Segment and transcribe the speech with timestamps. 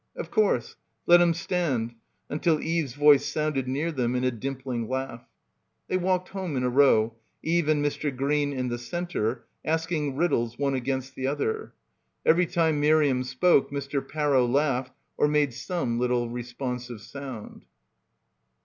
[0.15, 1.93] of course; let him stand—
[2.31, 5.27] until Eve's voice sounded near them in a dimpling laugh.
[5.89, 6.69] They walked— 230— BACKWATER home in a
[7.05, 8.17] row, Eve and Mr.
[8.17, 11.73] Green in the centre, asking riddles one against the other.
[12.25, 14.01] Every time Miriam spoke Mr.
[14.09, 17.65] Parrow laughed or made some little responsive sound.